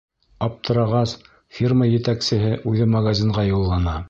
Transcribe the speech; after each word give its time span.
Аптырағас, 0.45 1.13
фирма 1.59 1.91
етәксеһе 1.93 2.53
үҙе 2.73 2.93
магазинға 2.97 3.51
юллана. 3.55 3.99